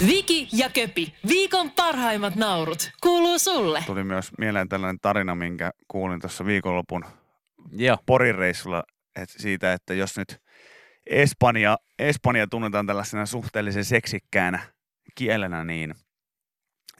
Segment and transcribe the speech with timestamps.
[0.00, 3.82] Viki ja Köpi, viikon parhaimmat naurut, kuuluu sulle.
[3.86, 7.04] Tuli myös mieleen tällainen tarina, minkä kuulin tuossa viikonlopun
[7.72, 7.96] Joo.
[8.06, 8.82] Porin reissulla
[9.16, 10.42] että siitä, että jos nyt
[11.06, 14.58] Espanja, Espanja tunnetaan tällaisena suhteellisen seksikkäänä
[15.14, 15.94] kielenä, niin,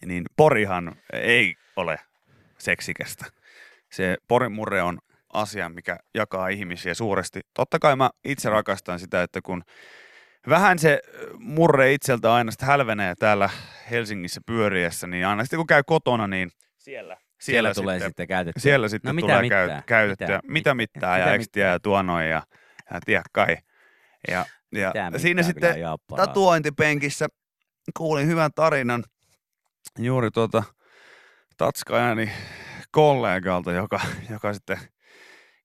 [0.06, 1.98] niin Porihan ei ole
[2.58, 3.26] seksikästä.
[3.92, 4.98] Se Porin murre on
[5.32, 7.40] asia, mikä jakaa ihmisiä suuresti.
[7.54, 9.64] Totta kai mä itse rakastan sitä, että kun
[10.48, 11.00] vähän se
[11.38, 13.50] murre itseltä aina sitten hälvenee täällä
[13.90, 18.60] Helsingissä pyöriessä, niin aina sitten kun käy kotona, niin siellä, Siellä, tulee sitten, sitten käytettyä.
[18.60, 19.68] siellä sitten no, mitä tulee mitään?
[19.68, 20.26] käy, käytettyä.
[20.26, 22.42] Mitä, mitä mittaa ja Mitä ekstiä ja tuo noin ja,
[22.94, 23.56] ja tiedä kai.
[24.30, 25.74] Ja, ja Mitä siinä sitten
[26.16, 27.26] tatuointipenkissä
[27.96, 29.04] kuulin hyvän tarinan
[29.98, 30.62] juuri tuota
[31.56, 32.30] Tatskajani
[32.90, 34.00] kollegalta, joka,
[34.30, 34.78] joka sitten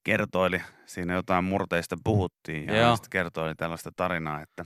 [0.03, 2.87] kertoili, siinä jotain murteista puhuttiin ja Joo.
[2.87, 4.65] hän sitten kertoili tällaista tarinaa, että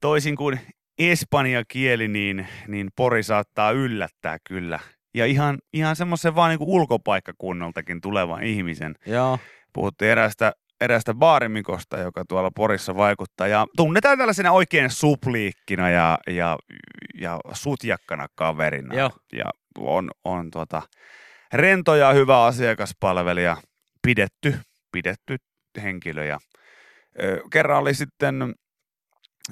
[0.00, 0.60] toisin kuin
[0.98, 4.78] espanja kieli, niin, niin Pori saattaa yllättää kyllä.
[5.14, 8.94] Ja ihan, ihan semmoisen vaan niin ulkopaikkakunnaltakin tulevan ihmisen.
[9.06, 9.38] Joo.
[9.72, 13.46] Puhuttiin erästä, erästä baarimikosta, joka tuolla Porissa vaikuttaa.
[13.46, 16.58] Ja tunnetaan tällaisena oikein supliikkina ja, ja,
[17.20, 18.94] ja sutjakkana kaverina.
[18.94, 19.10] Joo.
[19.32, 19.44] Ja
[19.78, 20.82] on, on tuota,
[21.52, 23.56] rento ja hyvä asiakaspalvelija
[24.06, 24.58] pidetty,
[24.92, 25.36] pidetty
[25.82, 26.24] henkilö.
[26.24, 26.38] Ja,
[27.22, 28.54] ö, kerran oli sitten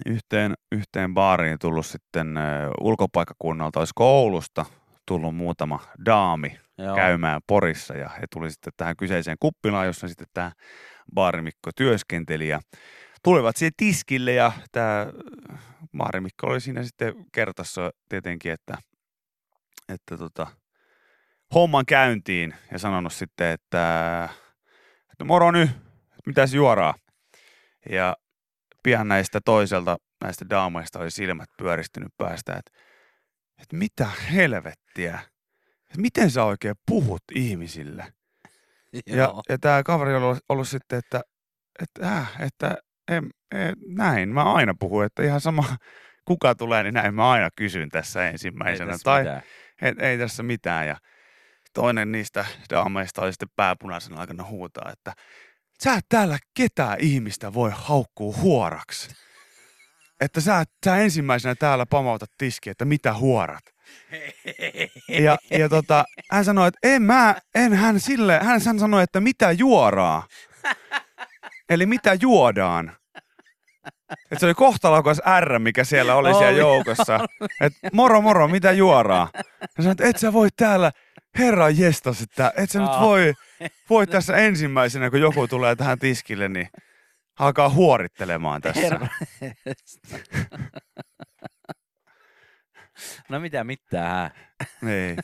[0.07, 2.41] yhteen, yhteen baariin tullut sitten ö,
[2.81, 4.65] ulkopaikkakunnalta, olisi koulusta
[5.07, 6.97] tullut muutama daami Joo.
[6.97, 10.53] käymään Porissa ja he tuli sitten tähän kyseiseen kuppilaan, jossa sitten tämä
[11.15, 12.61] baarimikko työskenteli ja
[13.25, 15.07] tulivat siihen tiskille ja tämä
[15.97, 18.79] baarimikko oli siinä sitten kertassa tietenkin, että,
[19.89, 20.47] että tota,
[21.55, 24.29] homman käyntiin ja sanonut sitten, että,
[25.15, 25.71] että moro nyt,
[26.27, 26.95] mitäs juoraa.
[27.91, 28.17] Ja
[28.83, 32.71] pian näistä toiselta näistä daameista oli silmät pyöristynyt päästä, että,
[33.63, 35.19] että mitä helvettiä,
[35.85, 38.13] että miten sä oikein puhut ihmisille?
[39.07, 39.43] Ja, Joo.
[39.49, 41.21] ja tämä kaveri on ollut, ollut sitten, että,
[41.83, 42.77] että, äh, että
[43.09, 45.77] en, en, näin mä aina puhun, että ihan sama
[46.25, 48.91] kuka tulee, niin näin mä aina kysyn tässä Ei ensimmäisenä.
[48.91, 49.43] tässä tai mitään.
[49.83, 50.87] ei, ei tässä mitään.
[50.87, 50.97] Ja
[51.75, 55.13] toinen niistä daameista oli sitten pääpunaisen aikana huutaa, että
[55.83, 59.09] sä et täällä ketään ihmistä voi haukkua huoraksi.
[60.21, 63.65] Että sä, sä ensimmäisenä täällä pamautat tiski, että mitä huorat.
[65.09, 69.21] Ja, ja tota, hän sanoi, että en mä, en hän sille, hän, hän sanoi, että
[69.21, 70.27] mitä juoraa.
[71.69, 72.97] Eli mitä juodaan.
[74.31, 77.21] Et se oli kohtalokas R, mikä siellä oli siellä joukossa.
[77.61, 79.29] Et moro moro, mitä juoraa?
[79.61, 80.93] Ja sanoi, että et sä voi täällä,
[81.39, 83.01] herra jestas, että et sä nyt Aa.
[83.01, 83.35] voi,
[83.91, 86.69] voi tässä ensimmäisenä, kun joku tulee tähän tiskille, niin
[87.39, 88.81] alkaa huorittelemaan tässä.
[88.81, 89.09] Herra.
[93.29, 94.31] no mitä mitään?
[94.83, 95.17] Niin.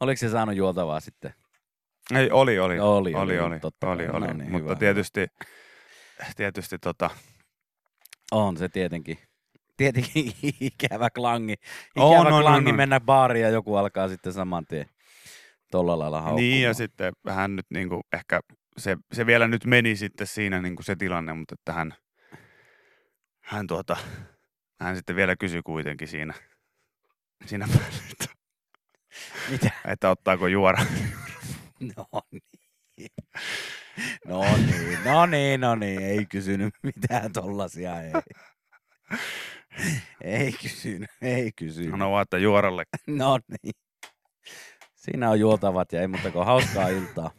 [0.00, 1.34] Oliko se saanut juotavaa sitten?
[2.14, 2.80] Ei, oli, oli.
[2.80, 4.26] Oli, oli, oli, oli, totta oli, oli.
[4.26, 5.26] No niin, Mutta hyvä, tietysti,
[6.36, 7.10] tietysti tota,
[8.32, 9.18] On se tietenkin.
[9.76, 11.52] Tietenkin ikävä klangi.
[11.52, 12.76] Ikävä On, on, klangi on, on.
[12.76, 14.86] mennä baariin ja joku alkaa sitten saman tien
[15.70, 16.40] tolla lailla haukkumaan.
[16.42, 18.40] Niin ja sitten hän nyt niinku ehkä,
[18.78, 21.94] se, se vielä nyt meni sitten siinä niinku se tilanne, mutta että hän,
[23.40, 23.96] hän tuota,
[24.80, 26.34] hän sitten vielä kysyi kuitenkin siinä,
[27.46, 28.26] siinä päälle, että,
[29.50, 29.70] Mitä?
[29.84, 30.84] että ottaako juora.
[31.96, 33.10] No niin.
[34.26, 36.02] No niin, no niin, no niin.
[36.02, 38.12] Ei kysynyt mitään tollasia, ei.
[40.20, 41.90] Ei kysynyt, ei kysynyt.
[41.90, 42.84] Hän on vaan, että juoralle.
[43.06, 43.74] No niin.
[44.94, 47.30] Siinä on juotavat ja ei muuta kuin hauskaa iltaa.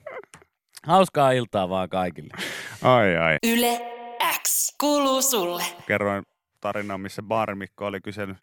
[0.84, 2.34] Hauskaa iltaa vaan kaikille.
[2.81, 3.38] Ai ai.
[3.44, 3.81] Yle
[4.44, 5.63] X kuuluu sulle.
[5.88, 6.23] Kerroin
[6.62, 8.38] tarinan, missä baarimikko oli kysynyt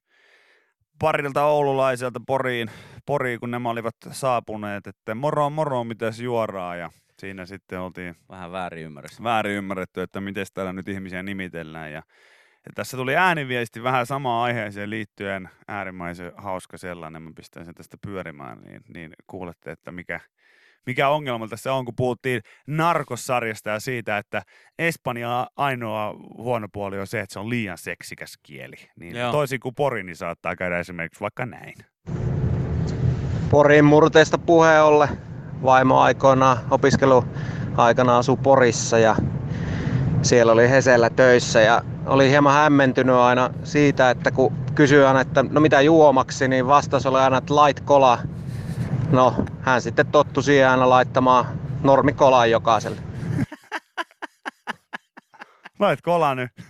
[1.03, 2.71] parilta oululaiselta Poriin,
[3.07, 8.53] Poriin, kun nämä olivat saapuneet, että moro moro, mitäs juoraa ja siinä sitten oltiin Vähän
[8.53, 11.93] väärin ymmärretty, että miten täällä nyt ihmisiä nimitellään.
[11.93, 12.03] Ja,
[12.67, 17.97] ja tässä tuli ääniviesti vähän samaan aiheeseen liittyen, äärimmäisen hauska sellainen, mä pistän sen tästä
[18.07, 20.21] pyörimään, niin, niin kuulette, että mikä,
[20.87, 24.43] mikä ongelma tässä on, kun puhuttiin narkossarjasta ja siitä, että
[24.79, 28.77] Espanja ainoa huono puoli on se, että se on liian seksikäs kieli.
[28.97, 29.33] Niin Joo.
[29.33, 31.75] toisin kuin Pori, niin saattaa käydä esimerkiksi vaikka näin.
[33.51, 35.09] Porin murteista puheen ollen.
[35.63, 39.17] Vaimo aikoinaan opiskeluaikana asui Porissa ja
[40.23, 45.45] siellä oli Hesellä töissä ja oli hieman hämmentynyt aina siitä, että kun kysyi aina, että
[45.51, 48.19] no mitä juomaksi, niin vastaus oli aina, että light kola.
[49.11, 53.01] No, hän sitten tottui siihen aina laittamaan normikolaan jokaiselle.
[55.79, 56.51] Lait kola nyt.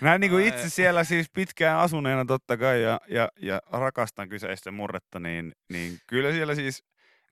[0.00, 4.70] Näin niin kuin itse siellä siis pitkään asuneena totta kai ja, ja, ja rakastan kyseistä
[4.70, 6.84] murretta, niin, niin kyllä siellä siis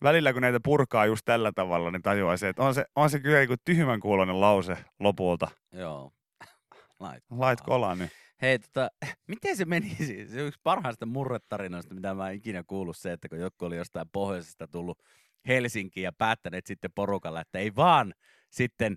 [0.02, 3.20] välillä kun näitä purkaa just tällä tavalla, niin tajuaa se, että on se, on se
[3.20, 5.48] kyllä tyhmän kuuloinen lause lopulta.
[5.72, 6.12] Joo.
[7.00, 7.24] Lait.
[7.30, 8.10] Lait kolaan nyt.
[8.42, 8.88] Hei, tota,
[9.28, 10.30] miten se meni siis?
[10.30, 14.08] Se yksi parhaista murretarinoista, mitä mä oon ikinä kuullut se, että kun joku oli jostain
[14.12, 14.98] pohjoisesta tullut
[15.48, 18.14] Helsinkiin ja päättäneet sitten porukalla, että ei vaan
[18.50, 18.96] sitten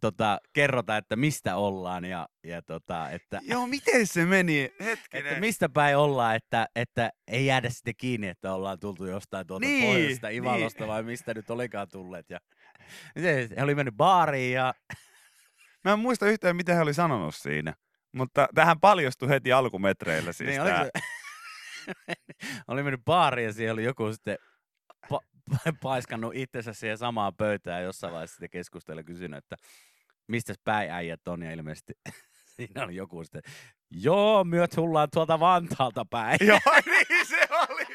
[0.00, 4.60] tota, kerrota, että mistä ollaan ja, ja tota, että, Joo, miten se meni?
[4.60, 5.40] että Hetkinen.
[5.40, 9.80] mistä päin ollaan, että, että ei jäädä sitten kiinni, että ollaan tultu jostain tuolta Niin,
[9.80, 10.36] niin, pohjoisesta niin.
[10.42, 12.30] Ivalosta vai mistä nyt olikaan tulleet.
[12.30, 12.38] Ja,
[13.22, 14.74] he oli mennyt baariin ja
[15.84, 17.74] Mä en muista yhtään, mitä hän oli sanonut siinä.
[18.12, 20.84] Mutta tähän paljastui heti alkumetreillä siis niin, tää.
[20.84, 20.90] se,
[22.68, 24.38] oli mennyt baariin ja siellä oli joku sitten
[25.12, 25.26] pa-
[25.82, 29.56] paiskannut itsensä siihen samaan pöytään jossain vaiheessa sitten keskustella kysynyt, että
[30.28, 31.92] mistä päin äijät on ja ilmeisesti
[32.56, 33.42] siinä oli joku sitten,
[33.90, 36.38] joo, myö tullaan tuolta Vantaalta päin.
[36.40, 37.86] Joo, niin se oli.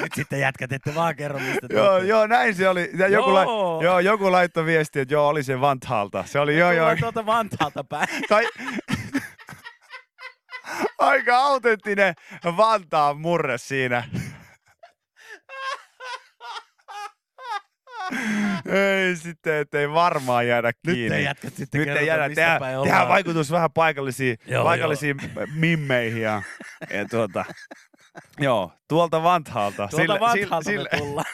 [0.00, 2.08] Nyt sitten jätkät, ette vaan kerro, mistä Joo, olette.
[2.08, 2.90] joo, näin se oli.
[2.98, 3.82] Ja joku, la- Joo.
[3.82, 6.24] joo, joku laittoi viestiä, että joo, oli se Vantaalta.
[6.26, 6.96] Se oli joo, joo.
[6.96, 8.08] Tuolta Vantaalta päin.
[8.28, 8.44] Kai...
[10.98, 12.14] Aika autenttinen
[12.44, 14.04] Vantaan murre siinä.
[18.66, 21.02] ei sitten, ettei varmaan jäädä kiinni.
[21.02, 22.28] Nyt ei jätkät sitten Nyt ei jäädä.
[22.28, 25.16] Tehdään, tehdään vaikutus vähän paikallisiin, Joo, paikallisiin
[25.54, 26.22] mimmeihin.
[26.22, 26.42] Ja,
[26.90, 27.44] ja tuota,
[28.38, 29.88] joo, tuolta Vantaalta.
[29.90, 31.26] Tuolta Vantaalta sillä- me tullaan.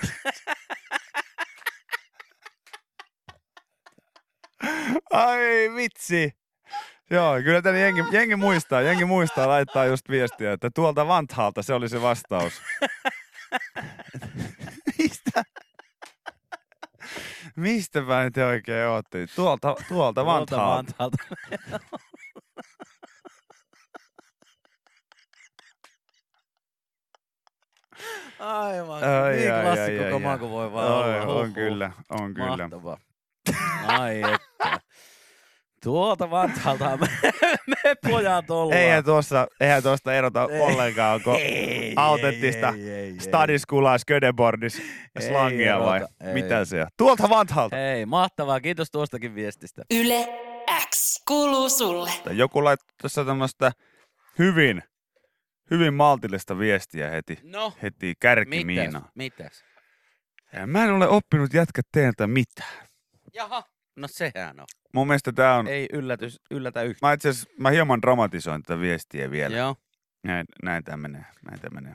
[5.12, 6.39] Ai vitsi.
[7.11, 11.75] Joo, kyllä tänne jengi, jengi muistaa, jengi muistaa laittaa just viestiä, että tuolta Vantaalta se
[11.75, 12.62] oli se vastaus.
[14.99, 15.43] Mistä?
[17.57, 19.27] Mistä päin te oikein ootte?
[19.37, 20.77] Tuolta, tuolta Tuolta Vantaalta.
[20.77, 21.17] Vantaalta.
[28.39, 29.05] Aivan.
[29.05, 30.39] Ai, niin ai, klassikko ai, ai, ai.
[30.39, 31.33] kuin voi vaan Oi, olla.
[31.35, 31.55] on Huhhuh.
[31.55, 32.57] kyllä, on kyllä.
[32.57, 32.99] Mahtavaa.
[33.87, 34.81] Ai että.
[35.85, 37.06] Tuolta Vantaalta me,
[37.67, 38.79] me pojat ollaan.
[38.81, 40.61] Eihän tuossa, eihän tuosta erota Ei.
[40.61, 43.17] ollenkaan, onko Ei, autenttista ei, ei,
[45.21, 46.35] Ei slangia vai ei.
[46.35, 46.87] mitä se on?
[46.97, 47.79] Tuolta Vantaalta.
[47.93, 48.61] Ei, mahtavaa.
[48.61, 49.82] Kiitos tuostakin viestistä.
[49.91, 50.29] Yle
[50.91, 52.11] X kuuluu sulle.
[52.31, 53.73] joku laittoi tässä tämmöistä
[54.38, 54.83] hyvin,
[55.71, 59.03] hyvin maltillista viestiä heti, No, heti kärkimiina.
[59.15, 59.65] Mitäs?
[60.53, 62.87] Ja Mä en ole oppinut jätkä teiltä mitään.
[63.35, 63.62] Jaha.
[64.00, 64.67] No sehän on.
[64.94, 67.08] Mun mielestä tää on, Ei yllätys, yllätä yhtään.
[67.11, 69.56] mä itse asiassa, mä hieman dramatisoin tätä viestiä vielä.
[69.56, 69.76] Joo.
[70.25, 71.94] Näin, näin tää menee, näin tää menee.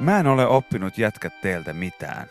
[0.00, 2.28] Mä en ole oppinut jätkät teiltä mitään.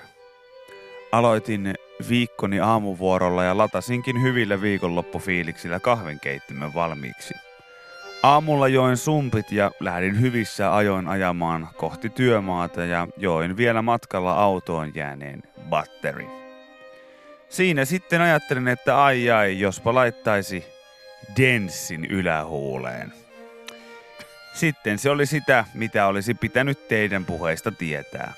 [1.11, 1.73] Aloitin
[2.09, 7.33] viikkoni aamuvuorolla ja latasinkin hyvillä viikonloppufiiliksillä kahvinkeittimen valmiiksi.
[8.24, 14.92] Aamulla join sumpit ja lähdin hyvissä ajoin ajamaan kohti työmaata ja join vielä matkalla autoon
[14.95, 16.27] jääneen batteri.
[17.50, 20.66] Siinä sitten ajattelin, että ai ai, jospa laittaisi
[21.38, 23.13] Denssin ylähuuleen.
[24.54, 28.33] Sitten se oli sitä, mitä olisi pitänyt teidän puheista tietää.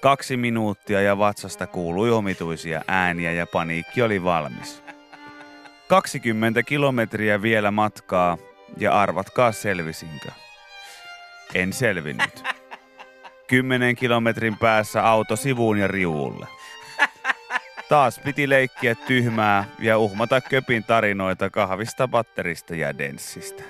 [0.00, 4.82] Kaksi minuuttia ja vatsasta kuului omituisia ääniä ja paniikki oli valmis.
[5.88, 8.38] 20 kilometriä vielä matkaa
[8.76, 10.28] ja arvatkaa selvisinkö.
[11.54, 12.44] En selvinnyt.
[13.46, 16.46] Kymmenen kilometrin päässä auto sivuun ja riuulle.
[17.88, 23.62] Taas piti leikkiä tyhmää ja uhmata köpin tarinoita kahvista, batterista ja denssistä.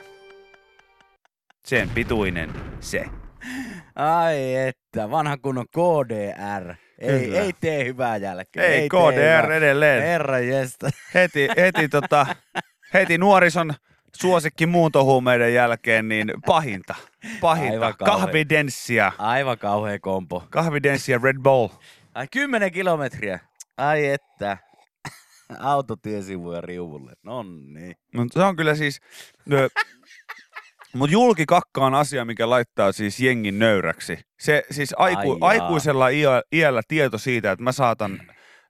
[1.65, 3.05] Sen pituinen se.
[3.95, 6.75] Ai että, vanha kunnon KDR.
[6.99, 7.41] Ei, Kyllä.
[7.41, 8.63] ei tee hyvää jälkeä.
[8.63, 10.03] Ei, tee KDR edelleen.
[10.03, 10.91] Herra jestä.
[11.15, 12.27] Heti, heti, tota,
[12.95, 13.75] heti nuorison
[14.17, 16.95] suosikki muuntohuumeiden jälkeen, niin pahinta.
[17.41, 17.87] Pahinta.
[17.87, 17.95] Aivan.
[18.05, 19.13] Kahvidenssia.
[19.19, 20.45] Aivan kauhea kompo.
[20.51, 21.69] Kahvidenssia Red Bull.
[22.15, 23.41] Ai kymmenen kilometriä.
[23.77, 24.59] Ai että.
[25.59, 27.13] Autotiesivu ja riuvulle.
[27.23, 27.97] No niin.
[28.15, 29.01] Mutta se on kyllä siis...
[30.93, 34.19] Mutta julkikakka on asia, mikä laittaa siis jengin nöyräksi.
[34.41, 35.65] Se siis aiku, Ai jaa.
[35.65, 38.23] aikuisella iä, iällä tieto siitä, että mä saatan,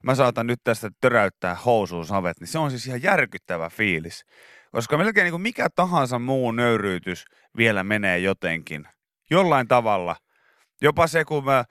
[0.04, 4.25] mä saatan nyt tästä töräyttää housuun savet, niin se on siis ihan järkyttävä fiilis.
[4.73, 7.25] Koska melkein niin kuin mikä tahansa muu nöyryytys
[7.57, 8.88] vielä menee jotenkin.
[9.30, 10.16] Jollain tavalla.
[10.83, 11.64] Jopa se, kun mä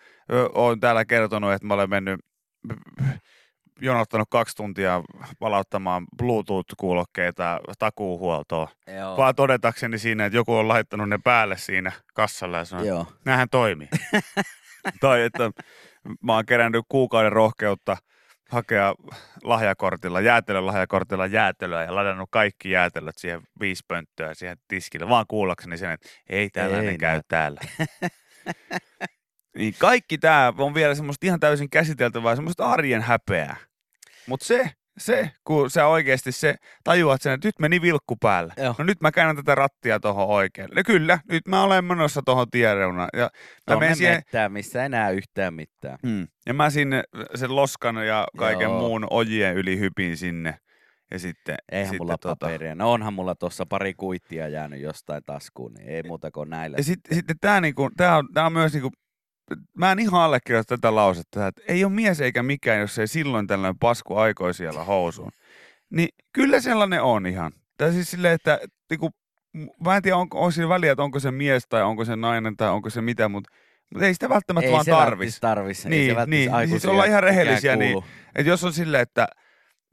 [0.54, 2.20] oon täällä kertonut, että mä olen mennyt
[3.82, 5.04] jonottanut kaksi tuntia
[5.40, 8.68] palauttamaan Bluetooth-kuulokkeita takuuhuoltoon.
[8.98, 9.18] Joo.
[9.18, 13.06] Vaan todetakseni siinä, että joku on laittanut ne päälle siinä kassalla ja sanoo, Joo.
[13.26, 13.90] näähän toimii.
[15.02, 15.52] tai että
[16.24, 17.98] mä oon kerännyt kuukauden rohkeutta
[18.50, 18.96] hakea
[19.44, 25.78] lahjakortilla, jäätelön lahjakortilla jäätelöä ja ladannut kaikki jäätelöt siihen viisi pönttöä siihen tiskille, vaan kuullakseni
[25.78, 27.22] sen, että ei tällainen Ei käy näy.
[27.28, 27.62] täällä.
[29.58, 33.56] niin kaikki tämä on vielä semmoista ihan täysin käsiteltävää, semmoista arjen häpeää.
[34.28, 38.54] Mutta se, se, kun sä oikeasti se tajuat sen, että nyt meni vilkku päälle.
[38.58, 38.76] Joo.
[38.78, 40.76] No nyt mä käännän tätä rattia tuohon oikealle.
[40.76, 43.10] No kyllä, nyt mä olen menossa tuohon tiereunaan.
[43.14, 43.30] Ja
[43.70, 45.98] mä menen siihen, mettään, missä enää yhtään mitään.
[46.04, 46.28] Mm.
[46.46, 47.04] Ja mä sinne
[47.36, 48.80] sen loskan ja kaiken Joo.
[48.80, 50.58] muun ojien yli hypin sinne.
[51.12, 52.76] Ja sitten, Eihän sitten mulla tota, paperia.
[52.76, 56.78] No onhan mulla tuossa pari kuittia jäänyt jostain taskuun, niin ei muuta kuin näillä.
[56.78, 58.90] Ja sitten, sitten tämä niinku, tää on, tää on myös niinku,
[59.78, 63.48] mä en ihan allekirjoita tätä lausetta, että ei ole mies eikä mikään, jos ei silloin
[63.48, 65.32] tällöin pasku aikoi siellä housuun.
[65.90, 67.52] Niin kyllä sellainen on ihan.
[67.78, 69.10] Tai siis silleen, että niinku,
[69.86, 72.58] mä en tiedä, onko, onko siinä väliä, että onko se mies tai onko se nainen
[72.58, 73.50] tai onko se mitä, mutta,
[73.94, 75.40] mutta ei sitä välttämättä ei vaan se tarvis.
[75.40, 75.86] tarvis.
[75.86, 78.04] ei Niin, se välttis niin, niin siis ollaan ihan rehellisiä, niin.
[78.36, 79.28] Että jos on silleen, että,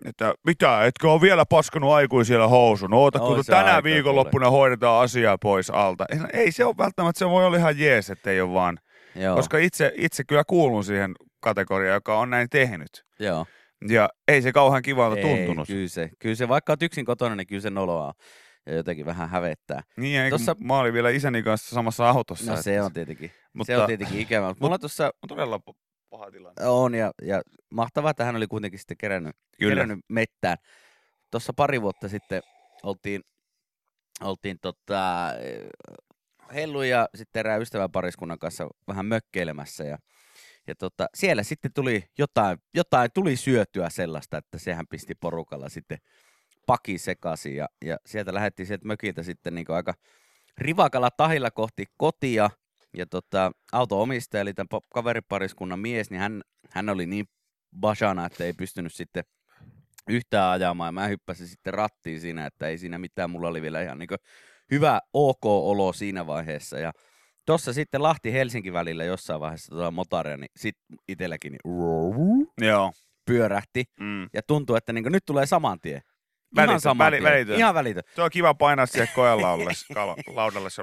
[0.04, 2.94] että mitä, etkö ole vielä paskanut aikuisilla housun?
[2.94, 6.04] Oota, On kun tänä viikonloppuna hoidetaan asiaa pois alta.
[6.12, 8.78] Ei- Ei se ole välttämättä, se voi olla ihan jees, että ei ole vaan.
[9.16, 13.04] Joo, Koska itse, itse kyllä kuulun siihen kategoriaan, joka on näin tehnyt.
[13.20, 13.46] joo.
[13.88, 15.66] Ja ei se kauhean kivalta Ei, tuntunut.
[15.68, 18.12] Kyllä se, kyllä se, vaikka olet yksin kotona, niin kyllä se noloa
[18.66, 19.82] ja jotenkin vähän hävettää.
[19.96, 22.46] Niin, eikä, Tossa- mä olin vielä isäni kanssa samassa autossa.
[22.46, 24.48] No että se on tietenkin, mutta, se on tietenkin ikävä.
[24.48, 25.60] Mutta mulla tuossa on todella
[26.10, 26.66] paha tilanne.
[26.66, 29.70] on ja, ja mahtavaa, että hän oli kuitenkin sitten kerännyt, Kyllä.
[29.70, 30.56] kerännyt mettään.
[31.30, 32.42] Tuossa pari vuotta sitten
[32.82, 33.20] oltiin,
[34.22, 35.30] oltiin tota,
[36.54, 39.98] Hellu ja sitten erään ystäväpariskunnan kanssa vähän mökkeilemässä ja,
[40.66, 45.98] ja tota, siellä sitten tuli jotain, jotain tuli syötyä sellaista, että sehän pisti porukalla sitten
[46.66, 49.94] paki sekaisin ja, ja sieltä lähdettiin sieltä mökiltä sitten niin aika
[50.58, 52.50] rivakalla tahilla kohti kotia
[52.96, 57.28] ja tota, auto-omistaja, eli tämän pa- kaveripariskunnan mies, niin hän, hän oli niin
[57.80, 59.24] basana, että ei pystynyt sitten
[60.08, 60.88] yhtään ajamaan.
[60.88, 63.30] Ja mä hyppäsin sitten rattiin siinä, että ei siinä mitään.
[63.30, 64.08] Mulla oli vielä ihan niin
[64.70, 66.78] hyvä ok-olo siinä vaiheessa.
[66.78, 66.92] Ja
[67.46, 72.92] tuossa sitten Lahti-Helsinki välillä jossain vaiheessa tuota motaria, niin sitten itselläkin niin Joo.
[73.26, 73.84] pyörähti.
[74.00, 74.22] Mm.
[74.32, 76.00] Ja tuntuu, että niin nyt tulee saman tien.
[76.56, 77.32] Välitön, Ihan saman väli- tien.
[77.32, 77.58] välitön.
[77.58, 78.02] Ihan välitön.
[78.14, 79.72] Se on kiva painaa siihen koelaudalle,
[80.34, 80.70] laudalle.
[80.70, 80.82] Se.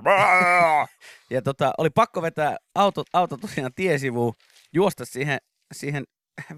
[1.30, 4.34] Ja tota, oli pakko vetää auto, auto tosiaan tiesivuun,
[4.74, 5.38] juosta siihen,
[5.74, 6.04] siihen
[6.52, 6.56] 5-10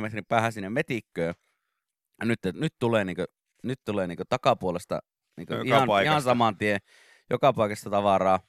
[0.00, 1.34] metrin päähän sinne metikköön.
[2.20, 3.24] Ja nyt, nyt tulee, niinku,
[3.62, 5.00] nyt tulee niinku takapuolesta
[5.36, 6.10] niinku Joka ihan, paikasta.
[6.12, 6.80] ihan saman tien
[7.30, 8.40] joka paikasta tavaraa.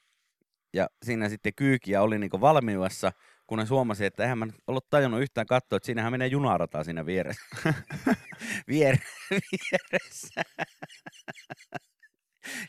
[0.72, 3.12] Ja siinä sitten kyykiä oli niinku valmiudessa,
[3.46, 7.42] kunnes huomasin, että eihän mä ollut tajunnut yhtään katsoa, että siinähän menee junarata siinä vieressä.
[8.68, 8.96] Vier,
[9.30, 10.42] vieressä.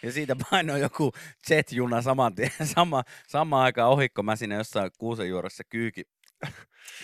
[0.04, 1.12] Ja siitä painoi joku
[1.50, 6.04] jet-juna saman tien, sama, samaan aikaan ohikko mä siinä jossain kuusen juuressa kyyki,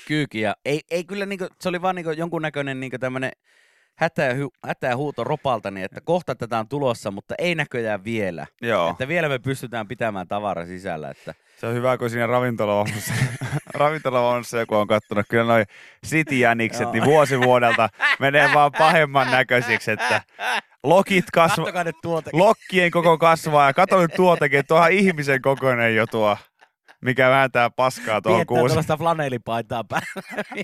[0.07, 3.31] kyyki ja ei, ei kyllä niinku, se oli vaan niinku jonkunnäköinen niinku tämmönen
[3.97, 4.35] hätä,
[4.67, 8.47] hätä huuto ropaltani, että kohta tätä on tulossa, mutta ei näköjään vielä.
[8.61, 8.89] Joo.
[8.89, 13.13] Että vielä me pystytään pitämään tavara sisällä, että Se on hyvä, kun siinä ravintolaohjelmassa,
[13.73, 15.65] ravintolaohjelmassa joku on kattonut kyllä noin
[16.07, 20.21] City-jänikset, niin vuosi vuodelta menee vaan pahemman näköisiksi, että
[20.83, 22.29] lokit kasva, kattokaa nyt tuota.
[22.33, 26.37] lokkien koko kasvaa ja kato nyt tuotakin, että tuohan ihmisen kokoinen jo tuo,
[27.01, 28.65] mikä vääntää paskaa tuohon Viettää kuusen.
[28.67, 30.43] tuollaista flanelipaitaa päällä.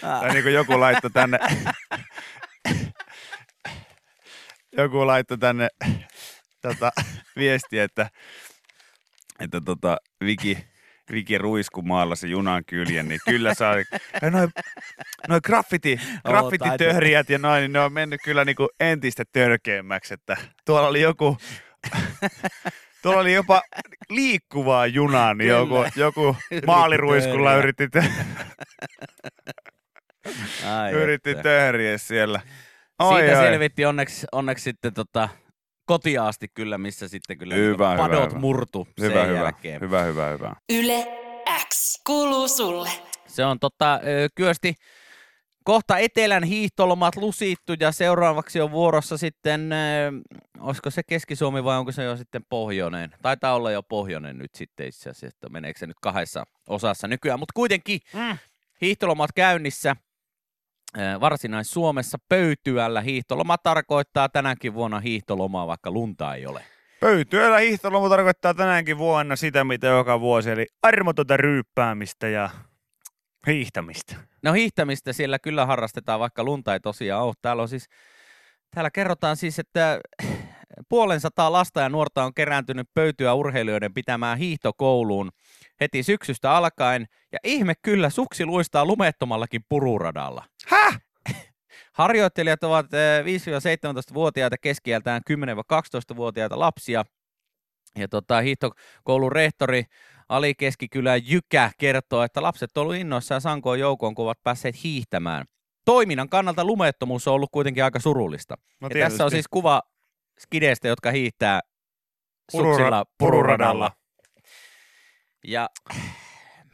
[0.00, 1.38] Tai niin kuin joku laittoi tänne,
[4.76, 5.68] joku laittoi tänne
[6.62, 6.92] tota,
[7.36, 8.10] viesti, että,
[9.40, 10.58] että tota, Viki,
[11.12, 13.74] Viki Ruisku maalasi junan kyljen, niin kyllä saa.
[14.30, 14.50] Noin
[15.28, 20.88] noi graffiti, graffititöhrijät ja noin, niin ne on mennyt kyllä niinku entistä törkeämmäksi, että tuolla
[20.88, 21.38] oli joku,
[23.02, 23.62] tuolla oli jopa
[24.08, 27.58] liikkuvaa junaa, niin joku, joku Yritti maaliruiskulla töhriä.
[27.62, 28.12] yritti, tö-
[30.66, 31.42] Ai yritti että.
[31.42, 32.40] töhriä siellä.
[33.08, 35.28] Siitä selvitti onneksi, onneksi sitten tota,
[35.84, 38.40] kotiaasti kyllä, missä sitten kyllä Hyvä, hyvä, padot hyvä.
[38.40, 39.80] murtu Hyvä, sen hyvä, jälkeen.
[39.80, 40.54] hyvä, hyvä, hyvä.
[40.72, 41.06] Yle
[41.68, 42.90] X kuuluu sulle.
[43.26, 44.00] Se on tota,
[44.34, 44.74] kyösti
[45.64, 49.76] kohta etelän hiihtolomat lusittu ja seuraavaksi on vuorossa sitten, ö,
[50.60, 53.10] olisiko se Keski-Suomi vai onko se jo sitten pohjoinen?
[53.22, 57.38] Taitaa olla jo pohjoinen nyt sitten itse asiassa, että meneekö se nyt kahdessa osassa nykyään,
[57.38, 58.38] mutta kuitenkin Mm.
[58.80, 59.96] hiihtolomat käynnissä.
[60.98, 66.64] Ö, Varsinais-Suomessa pöytyällä hiihtoloma tarkoittaa tänäkin vuonna hiihtolomaa, vaikka lunta ei ole.
[67.00, 72.50] Pöytyöllä hiihtolomu tarkoittaa tänäänkin vuonna sitä, mitä joka vuosi, eli armotonta ryyppäämistä ja
[73.48, 74.16] hiihtämistä.
[74.42, 77.34] No hiihtämistä siellä kyllä harrastetaan, vaikka lunta ei tosiaan ole.
[77.42, 77.88] Täällä on siis,
[78.74, 80.00] täällä kerrotaan siis, että
[80.88, 85.30] puolen sataa lasta ja nuorta on kerääntynyt pöytyä urheilijoiden pitämään hiihtokouluun
[85.80, 87.06] heti syksystä alkaen.
[87.32, 90.44] Ja ihme kyllä, suksi luistaa lumettomallakin pururadalla.
[90.66, 91.00] Häh?
[91.92, 97.04] Harjoittelijat ovat eh, 5-17-vuotiaita, keskiältään 10-12-vuotiaita lapsia.
[97.96, 99.84] Ja tota, hiihtokoulun rehtori
[100.28, 105.46] Ali Keskikylä Jykä kertoo, että lapset ovat olleet innoissaan sankoon joukkoon, kun ovat päässeet hiihtämään.
[105.84, 108.54] Toiminnan kannalta lumettomuus on ollut kuitenkin aika surullista.
[108.80, 109.82] No ja tässä on siis kuva
[110.38, 111.60] skideistä, jotka hiihtää
[112.50, 113.04] suksilla pururadalla.
[113.18, 113.92] pururadalla.
[115.46, 115.68] Ja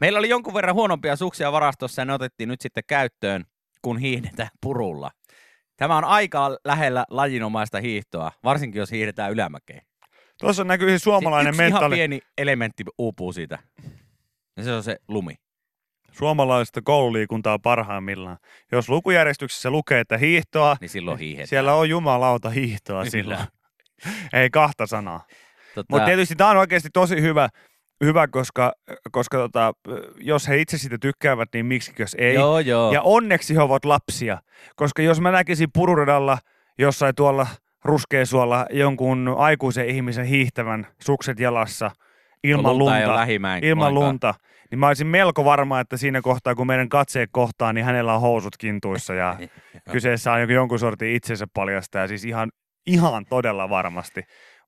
[0.01, 3.45] meillä oli jonkun verran huonompia suksia varastossa ja ne otettiin nyt sitten käyttöön,
[3.81, 5.11] kun hiihdetään purulla.
[5.77, 9.81] Tämä on aika lähellä lajinomaista hiihtoa, varsinkin jos hiihdetään ylämäkeen.
[10.39, 11.95] Tuossa näkyy siis suomalainen yksi ihan mentaali.
[11.95, 13.59] pieni elementti uupuu siitä.
[14.57, 15.35] Ja se on se lumi.
[16.11, 18.37] Suomalaista koululiikuntaa parhaimmillaan.
[18.71, 21.47] Jos lukujärjestyksessä lukee, että hiihtoa, Niin silloin hiihdetään.
[21.47, 23.39] siellä on jumalauta hiihtoa silloin.
[24.33, 25.25] Ei kahta sanaa.
[25.75, 27.49] Tota, Mutta tietysti tämä on oikeasti tosi hyvä,
[28.03, 28.73] hyvä koska,
[29.11, 29.73] koska tota,
[30.17, 32.33] jos he itse siitä tykkäävät, niin miksi jos ei.
[32.33, 32.93] Joo, joo.
[32.93, 34.37] Ja onneksi he ovat lapsia,
[34.75, 36.37] koska jos mä näkisin pururadalla
[36.77, 37.47] jossain tuolla
[37.85, 41.91] ruskeasuolla jonkun aikuisen ihmisen hiihtävän sukset jalassa
[42.43, 42.93] ilman lunta.
[43.07, 44.33] Lunta, ilman lunta,
[44.71, 48.21] niin mä olisin melko varma, että siinä kohtaa, kun meidän katseet kohtaa, niin hänellä on
[48.21, 49.37] housut kintuissa ja
[49.91, 52.51] kyseessä on jonkun sortin itsensä paljastaja, siis ihan,
[52.87, 54.21] ihan todella varmasti.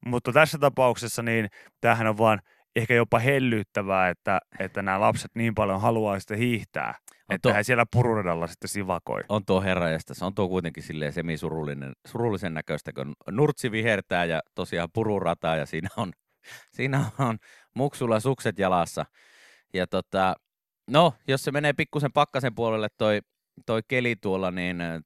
[0.05, 1.47] Mutta tässä tapauksessa niin
[1.81, 2.39] tämähän on vaan
[2.77, 6.93] ehkä jopa hellyttävää, että, että nämä lapset niin paljon haluaa sitä hiihtää,
[7.29, 9.21] On että to- he siellä pururadalla sitten sivakoi.
[9.29, 14.25] on tuo herra ja se on tuo kuitenkin silleen semisurullinen, surullisen näköistä, kun nurtsi vihertää
[14.25, 16.11] ja tosiaan pururataa ja siinä on,
[16.75, 17.37] siinä on
[17.75, 19.05] muksulla sukset jalassa.
[19.73, 20.35] Ja tota,
[20.89, 23.19] no, jos se menee pikkusen pakkasen puolelle toi,
[23.65, 25.01] toi keli tuolla, niin ö,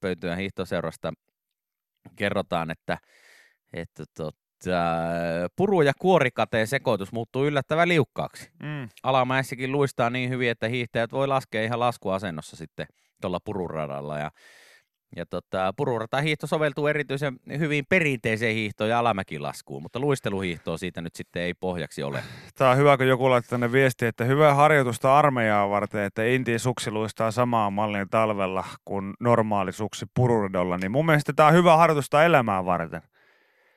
[0.00, 1.12] Pöytyän hiihtoseurasta
[2.16, 2.98] kerrotaan, että,
[3.72, 4.45] että tota,
[5.56, 8.88] puru- ja kuorikateen sekoitus muuttuu yllättävän liukkaaksi Mm.
[9.02, 12.86] alamäessäkin luistaa niin hyvin, että hiihtäjät voi laskea ihan laskuasennossa sitten
[13.20, 14.18] tuolla pururadalla.
[14.18, 14.30] Ja,
[15.16, 21.42] ja tota, pururatahiihto soveltuu erityisen hyvin perinteiseen hiihtoon ja alamäkilaskuun, mutta luisteluhiihtoa siitä nyt sitten
[21.42, 22.22] ei pohjaksi ole.
[22.58, 26.60] Tämä on hyvä, kun joku laittaa tänne viesti, että hyvää harjoitusta armeijaa varten, että Intiin
[26.60, 31.76] suksi luistaa samaa mallia talvella kuin normaali suksi pururadolla, niin mun mielestä tämä on hyvä
[31.76, 33.02] harjoitusta elämää varten.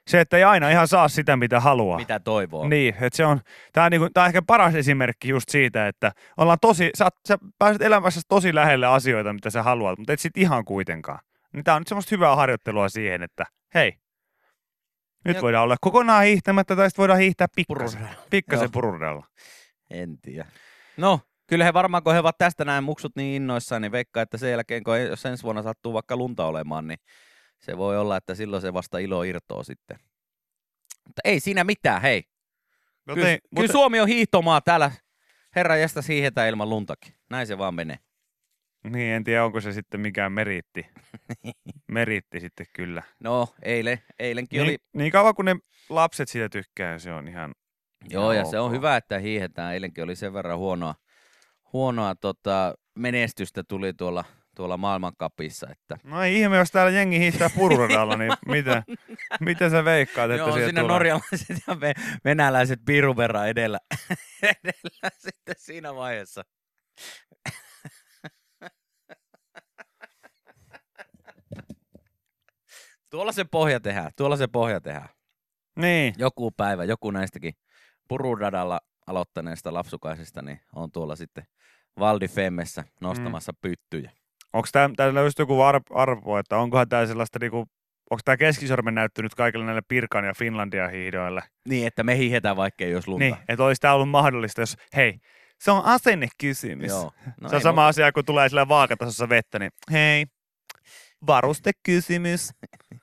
[0.09, 1.97] Se, että ei aina ihan saa sitä, mitä haluaa.
[1.97, 2.67] Mitä toivoo?
[2.67, 3.41] Niin, että se on,
[3.73, 7.37] tämä on, niinku, tää on ehkä paras esimerkki just siitä, että ollaan tosi, sä, sä
[7.59, 11.19] pääset elämässä tosi lähelle asioita, mitä sä haluat, mutta et sit ihan kuitenkaan.
[11.53, 13.45] Niin tää on nyt semmoista hyvää harjoittelua siihen, että
[13.75, 13.93] hei,
[15.25, 18.71] nyt Ja- voidaan olla kokonaan hiihtämättä tai sitten voidaan hiihtää pikkasen, pikkasen Joo.
[18.71, 19.25] pururadalla.
[19.89, 20.45] En tiedä.
[20.97, 24.37] No, kyllä he varmaan, kun he ovat tästä näin muksut niin innoissaan, niin veikkaa, että
[24.37, 26.99] sen jälkeen, kun jos ensi vuonna sattuu vaikka lunta olemaan, niin
[27.59, 29.99] se voi olla, että silloin se vasta ilo irtoo sitten.
[31.07, 32.23] Mutta ei siinä mitään, hei.
[33.05, 34.91] No Kyllä, te, kyllä Suomi on hiihtomaa täällä.
[35.55, 37.13] Herra jästä hiihetään ilman luntakin.
[37.29, 37.99] Näin se vaan menee.
[38.83, 40.85] Niin, en tiedä, onko se sitten mikään meritti.
[41.91, 43.03] meritti sitten kyllä.
[43.19, 44.69] No, eilen, eilenkin oli...
[44.69, 45.55] Niin, niin kauan kun ne
[45.89, 47.55] lapset siitä tykkää, se on ihan...
[48.09, 48.73] Joo, ja ihan se on ok.
[48.73, 49.73] hyvä, että hiihetään.
[49.73, 50.95] Eilenkin oli sen verran huonoa,
[51.73, 54.23] huonoa tota, menestystä tuli tuolla,
[54.59, 55.67] tuolla maailmankapissa.
[55.71, 55.97] Että...
[56.03, 58.83] No ei ihme, jos täällä jengi hiihtää pururadalla, niin mitä,
[59.39, 60.93] mitä sä veikkaat, että Joo, siinä tulee?
[60.93, 63.79] norjalaiset ja ve- venäläiset piirun verran edellä,
[64.43, 66.43] edellä sitten siinä vaiheessa.
[73.09, 75.09] Tuolla se pohja tehdään, tuolla se pohja tehdään.
[75.75, 76.13] Niin.
[76.17, 77.53] Joku päivä, joku näistäkin
[78.07, 81.43] pururadalla aloittaneista lapsukaisista, niin on tuolla sitten
[81.99, 83.57] Valdi Femmessä nostamassa mm.
[83.61, 84.18] pyttyjä.
[84.53, 87.57] Onko tää, täällä just joku ar- arvo, että onkohan tää sellaista niinku,
[88.09, 91.41] onko tää keskisormen näyttänyt kaikille näille Pirkan ja Finlandia hiihdoille?
[91.69, 93.23] Niin, että me hiihetään vaikka olisi lunta.
[93.25, 95.19] Niin, että olisi tää ollut mahdollista, jos, hei,
[95.59, 96.89] se on asennekysymys.
[96.89, 97.11] Joo.
[97.41, 100.25] No se on sama asia, kun tulee sillä vaakatasossa vettä, niin hei,
[101.27, 102.51] varustekysymys,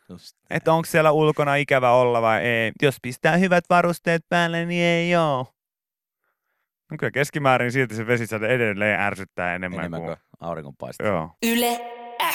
[0.51, 2.73] että onko siellä ulkona ikävä olla vai ei.
[2.83, 5.47] Jos pistää hyvät varusteet päälle, niin ei oo.
[6.91, 10.17] No kyllä keskimäärin silti se vesisade edelleen ärsyttää enemmän, enemmän kuin...
[10.41, 11.07] auringonpaiste.
[11.07, 11.31] Joo.
[11.43, 11.81] Yle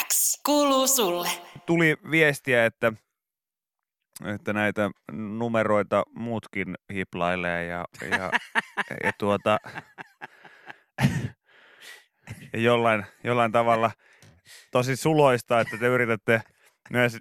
[0.08, 1.28] X kuuluu sulle.
[1.66, 2.92] Tuli viestiä, että,
[4.34, 8.30] että näitä numeroita muutkin hiplailee ja, ja,
[9.04, 9.58] ja tuota,
[12.52, 13.90] ja jollain, jollain tavalla
[14.70, 16.42] tosi suloista, että te yritätte
[16.90, 17.18] myös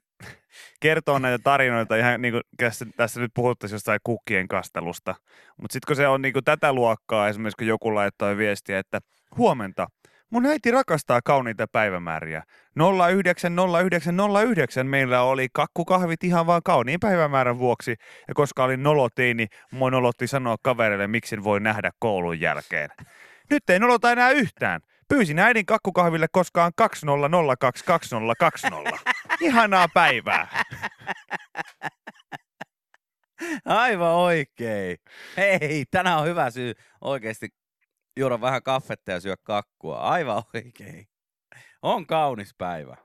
[0.80, 5.15] kertoo näitä tarinoita ihan niin kuin tässä, tässä nyt puhuttaisiin jostain kukkien kastelusta.
[5.58, 9.00] Mutta sitten kun se on niin kuin tätä luokkaa, esimerkiksi kun joku laittoi viestiä, että
[9.38, 9.88] huomenta,
[10.32, 12.44] mun äiti rakastaa kauniita päivämääriä.
[12.76, 17.96] 090909 meillä oli kakkukahvit ihan vaan kauniin päivämäärän vuoksi.
[18.28, 22.89] Ja koska olin noloteini, mua nolotti sanoa kavereille, miksi voi nähdä koulun jälkeen.
[23.50, 24.82] Nyt ei nolota enää yhtään.
[25.10, 28.98] Pyysin äidin kakkukahville koskaan 20022020.
[29.41, 30.48] Ihanaa päivää.
[33.65, 34.98] Aivan oikein.
[35.38, 37.48] Hei, tänään on hyvä syy oikeasti
[38.19, 39.97] juoda vähän kaffetta ja syö kakkua.
[40.00, 41.08] Aivan oikein.
[41.82, 42.97] On kaunis päivä.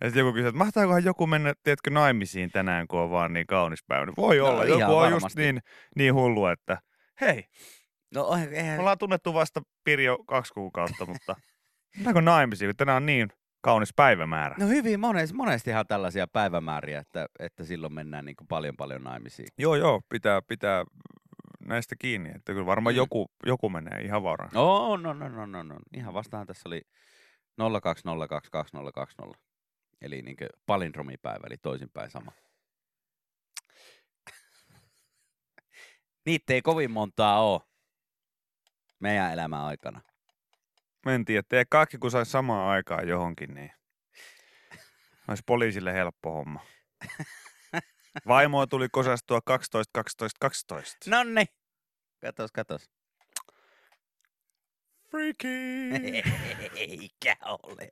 [0.00, 3.46] Ja sitten joku kysyy, että mahtaakohan joku mennä, tiedätkö, naimisiin tänään, kun on vaan niin
[3.46, 4.12] kaunis päivä.
[4.16, 4.62] Voi No, olla.
[4.64, 5.40] ihan Joku on just varmasti.
[5.42, 5.60] niin,
[5.96, 6.78] niin hullu, että
[7.20, 7.44] hei,
[8.14, 8.74] No eihän...
[8.76, 11.36] me ollaan tunnettu vasta Pirjo kaksi kuukautta, mutta
[11.96, 13.28] mennäänkö naimisiin, kun tänään on niin
[13.60, 14.56] kaunis päivämäärä.
[14.58, 19.48] No hyvin monesti, monestihan tällaisia päivämääriä, että, että silloin mennään niin paljon paljon naimisiin.
[19.58, 20.84] Joo, joo, pitää, pitää
[21.66, 22.96] näistä kiinni, että kyllä varmaan Mm.
[22.96, 24.56] joku, joku menee ihan varmaan.
[24.56, 25.76] Oh, no, no, no, no, no.
[25.96, 26.82] Ihan vastahan tässä oli
[27.60, 29.38] 02022020.
[30.00, 32.32] Eli niin palindromipäivä, eli toisinpäin sama.
[36.26, 37.60] Niitä ei kovin montaa ole
[39.00, 40.00] meidän elämän aikana.
[41.06, 43.72] Mä en tiedä, tee kaikki kun saisi samaan aikaan johonkin, niin
[45.28, 46.60] olisi poliisille helppo homma.
[48.28, 51.10] Vaimoa tuli kosastua 12, 12, 12.
[51.10, 51.44] Nonni.
[52.20, 52.90] Katos, katos.
[55.10, 55.90] Freaky!
[56.76, 57.88] Eikä ole.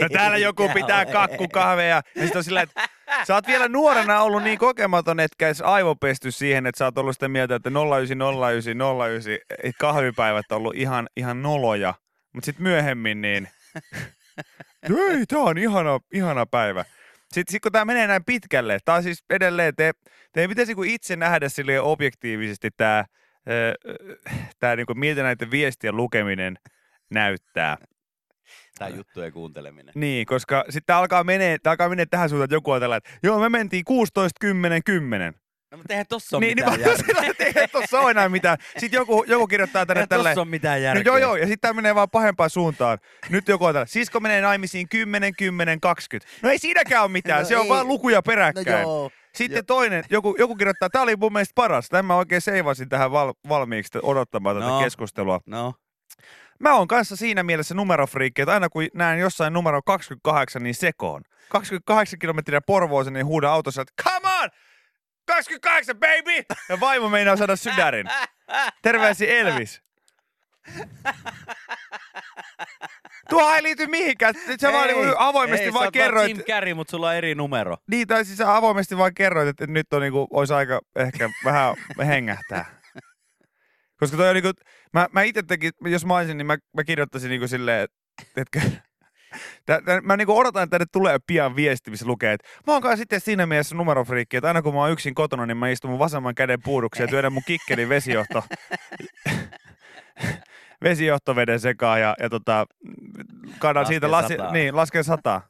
[0.00, 2.02] No täällä joku pitää kakkukahveja.
[2.14, 2.88] Ja sit on silleen, että
[3.26, 7.16] sä oot vielä nuorena ollut niin kokematon, etkä edes aivopesty siihen, että sä oot ollut
[7.16, 11.94] sitä mieltä, että 09, 09, 09 et kahvipäivät on ollut ihan, ihan noloja.
[12.32, 13.48] Mutta sitten myöhemmin niin,
[15.10, 16.84] ei, tää on ihana, ihana päivä.
[17.34, 19.92] Sitten sit kun tämä menee näin pitkälle, tämä on siis edelleen, te,
[20.32, 23.04] te ei pitäisi niinku itse nähdä sille objektiivisesti tämä,
[24.58, 26.58] tää niinku, miltä näiden viestien lukeminen
[27.10, 27.76] näyttää.
[28.78, 29.92] Tai juttujen kuunteleminen.
[29.96, 33.38] Niin, koska sitten alkaa menee, alkaa menee tähän suuntaan, että joku on tällainen, että joo,
[33.40, 35.34] me mentiin 16, 10, 10.
[35.72, 37.06] No, mutta eihän tossa ole Niin, niin mitään mä järkeä.
[37.06, 38.58] sillä, että ei tuossa ole enää mitään.
[38.78, 40.34] Sitten joku, joku kirjoittaa tänne Eihän tälleen.
[40.34, 41.02] tossa ole mitään No, järkeä.
[41.06, 42.98] joo, joo, ja sitten tämä menee vaan pahempaan suuntaan.
[43.30, 46.32] Nyt joku on tällä, sisko menee naimisiin 10, 10, 20.
[46.42, 47.68] No ei siinäkään ole mitään, No se on ei.
[47.68, 48.82] vaan lukuja No peräkkäin.
[48.82, 49.10] joo.
[49.34, 49.62] Sitten Joo.
[49.66, 51.88] toinen, joku, joku kirjoittaa, tämä oli mun mielestä paras.
[51.88, 54.80] Tämän mä oikein seivasin tähän val, valmiiksi odottamaan tätä No.
[54.80, 55.40] keskustelua.
[55.46, 55.74] No,
[56.60, 61.22] Mä oon kanssa siinä mielessä numerofriikki, että aina kun näen jossain numero 28, niin sekoon.
[61.48, 64.48] 28 kilometriä Porvooseen, niin huudan autossa, että come on!
[65.32, 66.44] 28, baby!
[66.68, 68.06] Ja vaimo meinaa saada sydärin.
[68.82, 69.82] Terveisiä Elvis.
[73.28, 74.34] Tuo ei liity mihinkään.
[74.60, 76.28] Sä vaan niinku avoimesti ei, vaan sä kerroit.
[76.28, 77.76] Jim Carrey, mutta sulla on eri numero.
[77.90, 81.76] Niin, tai siis sä avoimesti vaan kerroit, että nyt on niinku, olisi aika ehkä vähän
[82.06, 82.64] hengähtää.
[84.00, 84.52] Koska toi on niinku,
[84.92, 87.96] mä, mä itse tekin, jos mä olisin, niin mä, mä kirjoittaisin niinku silleen, että
[88.34, 88.70] Tää,
[89.66, 92.96] tää, mä niinku odotan, että tänne tulee pian viesti, missä lukee, että mä oon kai
[92.96, 95.98] sitten siinä mielessä numerofriikki, että aina kun mä oon yksin kotona, niin mä istun mun
[95.98, 98.44] vasemman käden puuduksi ja työnnän mun kikkelin vesijohto,
[100.82, 102.66] vesijohtoveden sekaan ja, ja tota,
[103.62, 104.52] Laskee siitä, lasi, sataa.
[104.52, 105.48] niin, lasken sataa.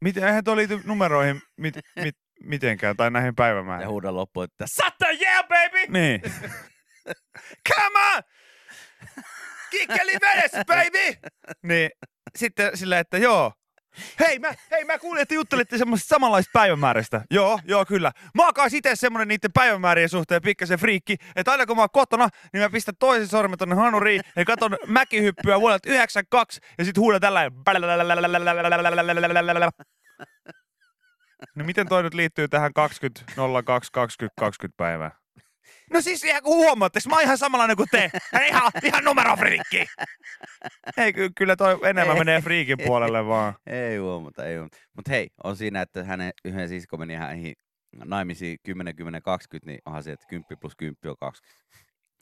[0.00, 3.88] Miten, eihän tuo liity numeroihin mit, mit, mitenkään tai näihin Ja päivämääriin.
[3.88, 5.86] huudan loppuun, että sata, yeah baby!
[5.88, 6.20] Niin.
[7.68, 8.22] Come on!
[9.70, 11.30] Kikkeli vedessä, baby!
[11.62, 11.90] Niin,
[12.36, 13.52] sitten silleen, että joo.
[14.20, 17.24] Hei mä, hei, mä kuulin, että juttelitte semmoisesta samanlaista päivämäärästä.
[17.30, 18.12] Joo, joo, kyllä.
[18.34, 21.88] Mä oon kanssa itse semmonen niiden päivämäärien suhteen pikkasen friikki, että aina kun mä oon
[21.92, 26.98] kotona, niin mä pistän toisen sormen tonne hanuriin ja katon mäkihyppyä vuodelta 92 ja sit
[26.98, 27.52] huudan tällainen.
[31.54, 33.24] No miten toi nyt liittyy tähän 20,
[33.64, 35.25] 02, 20, 20 päivää?
[35.92, 38.10] No siis ihan kun huomaatte, mä oon ihan samanlainen kuin te.
[38.48, 39.86] Ihan, ihan numerofriikki.
[40.96, 42.24] Ei, ky- kyllä toi enemmän Ei.
[42.24, 43.54] menee friikin puolelle vaan.
[43.66, 44.76] Ei huomata, ei huomata.
[44.96, 47.54] Mutta hei, on siinä, että hänen yhden sisko meni häihin
[48.04, 51.56] naimisiin 10, 10, 20, niin onhan se, että 10 plus 10 on 20.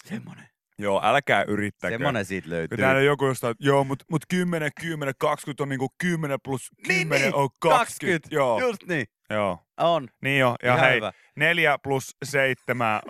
[0.05, 0.49] Semmonen.
[0.79, 1.95] Joo, älkää yrittäkö.
[1.95, 2.77] Semmonen siitä löytyy.
[2.77, 6.39] Kun täällä on joku jostain, että joo, mut, mut 10, 10, 20 on niinku 10
[6.45, 8.29] plus 10 Niin, niin, on 20.
[8.31, 9.07] Joo, Just niin.
[9.31, 9.59] Joo.
[9.77, 10.09] On.
[10.23, 11.13] Niin jo, ja Ihan hei, hyvä.
[11.37, 13.01] 4 plus 7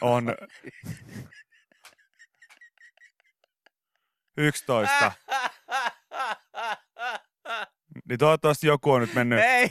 [0.00, 0.34] on
[4.36, 5.12] 11.
[8.08, 9.38] Niin toivottavasti joku on nyt mennyt.
[9.44, 9.70] Ei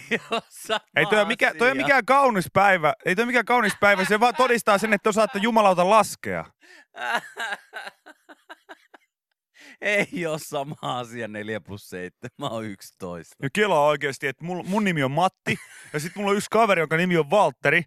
[0.50, 1.84] sama Ei toi, ole mikä, toi ei ole asia.
[1.86, 2.94] mikään kaunis päivä.
[3.06, 4.06] Ei toi ole mikään kaunis päivä.
[4.06, 6.46] Se vaan todistaa sen, että te osaatte jumalauta laskea.
[9.84, 12.12] Ei ole sama asia 4 plus 7.
[12.38, 13.36] Mä oon 11.
[13.42, 15.58] Ja kelaa oikeasti, että mun, mun nimi on Matti,
[15.94, 17.84] ja sitten mulla on yksi kaveri, jonka nimi on Valtteri,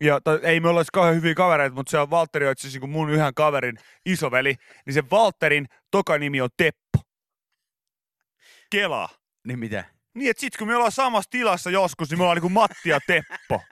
[0.00, 2.68] ja tai, ei me olla edes kauhean hyviä kavereita, mutta se on Valtteri on itse
[2.68, 4.54] asiassa niin mun yhden kaverin isoveli,
[4.86, 6.98] niin se Valtterin toka nimi on Teppo.
[8.70, 9.08] Kelaa.
[9.46, 9.84] Niin mitä?
[10.14, 12.98] Niin, että sit kun me ollaan samassa tilassa joskus, niin me ollaan niinku Matti ja
[13.06, 13.62] Teppo.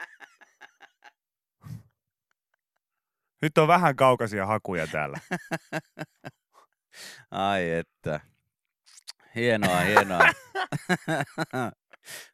[3.42, 5.18] Nyt on vähän kaukaisia hakuja täällä.
[7.30, 8.20] Ai että.
[9.34, 10.20] Hienoa, hienoa.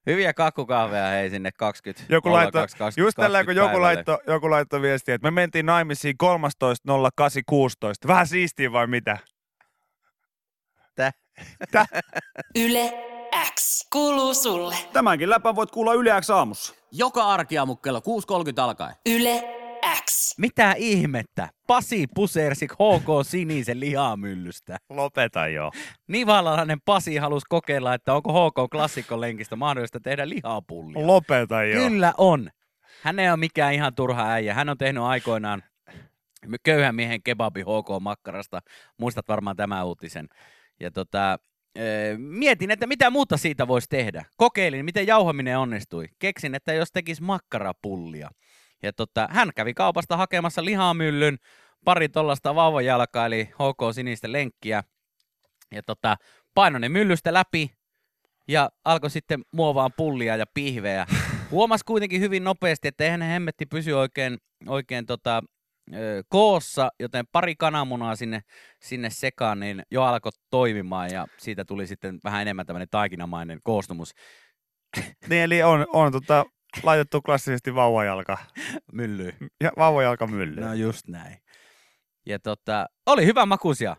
[0.06, 2.04] Hyviä kakkukahveja hei sinne 20.
[2.14, 5.66] Joku laittoi, 02, 20, just tällä kun joku laittoi, joku laittoi viestiä, että me mentiin
[5.66, 8.08] naimisiin 13.08.16.
[8.08, 9.18] Vähän siistiä vai mitä?
[10.94, 11.14] Täh?
[11.70, 11.88] Täh?
[12.64, 12.92] Yle
[13.54, 14.76] X kuuluu sulle.
[14.92, 16.74] Tämänkin läpän voit kuulla Yle X aamussa.
[16.92, 18.04] Joka arkiaamu kello 6.30
[18.60, 18.94] alkaen.
[19.06, 19.61] Yle
[19.94, 20.34] X.
[20.38, 21.48] Mitä ihmettä?
[21.66, 24.78] Pasi pusersi HK Sinisen lihamyllystä.
[24.90, 25.70] Lopeta jo.
[26.08, 31.06] Nivalalainen Pasi halusi kokeilla, että onko HK klassikkolenkistä mahdollista tehdä lihapullia.
[31.06, 31.80] Lopeta jo.
[31.80, 32.50] Kyllä on.
[33.02, 34.54] Hän ei ole mikään ihan turha äijä.
[34.54, 35.62] Hän on tehnyt aikoinaan
[36.62, 38.60] köyhän miehen kebabi HK-makkarasta.
[38.98, 40.28] Muistat varmaan tämän uutisen.
[40.80, 41.38] Ja tota,
[41.74, 44.24] eh, mietin, että mitä muuta siitä voisi tehdä.
[44.36, 46.08] Kokeilin, miten jauhaminen onnistui.
[46.18, 48.30] Keksin, että jos tekisi makkarapullia.
[48.82, 51.38] Ja tota, hän kävi kaupasta hakemassa lihamyllyn,
[51.84, 54.82] pari tollasta vauvajalkaa, eli HK sinistä lenkkiä.
[55.74, 56.16] Ja tota,
[56.54, 57.70] painoi ne myllystä läpi
[58.48, 61.06] ja alkoi sitten muovaan pullia ja pihveä.
[61.50, 65.42] Huomasi kuitenkin hyvin nopeasti, että eihän ne hemmetti pysy oikein, oikein tota,
[65.94, 68.40] ö, koossa, joten pari kananmunaa sinne,
[68.80, 74.12] sinne sekaan, niin jo alkoi toimimaan ja siitä tuli sitten vähän enemmän tämmöinen taikinamainen koostumus
[75.28, 76.44] Niin, eli on, on tota,
[76.82, 78.38] laitettu klassisesti vauvajalka.
[78.92, 79.36] myllyyn.
[79.60, 80.60] Ja vauvajalka mylly.
[80.60, 81.38] No just näin.
[82.26, 83.96] Ja tota, oli hyvä makuisia.